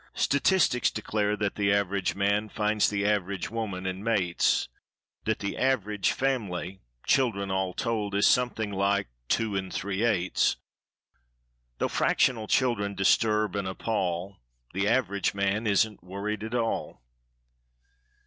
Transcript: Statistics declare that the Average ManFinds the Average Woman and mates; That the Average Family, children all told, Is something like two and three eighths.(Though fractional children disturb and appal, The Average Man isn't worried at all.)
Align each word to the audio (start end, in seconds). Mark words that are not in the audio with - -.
Statistics 0.15 0.89
declare 0.89 1.37
that 1.37 1.53
the 1.53 1.71
Average 1.71 2.15
ManFinds 2.15 2.89
the 2.89 3.05
Average 3.05 3.51
Woman 3.51 3.85
and 3.85 4.03
mates; 4.03 4.67
That 5.25 5.37
the 5.37 5.55
Average 5.55 6.11
Family, 6.11 6.81
children 7.05 7.51
all 7.51 7.75
told, 7.75 8.15
Is 8.15 8.25
something 8.25 8.71
like 8.71 9.09
two 9.29 9.55
and 9.55 9.71
three 9.71 10.03
eighths.(Though 10.03 11.87
fractional 11.87 12.47
children 12.47 12.95
disturb 12.95 13.55
and 13.55 13.67
appal, 13.67 14.37
The 14.73 14.87
Average 14.87 15.35
Man 15.35 15.67
isn't 15.67 16.03
worried 16.03 16.41
at 16.43 16.55
all.) 16.55 17.03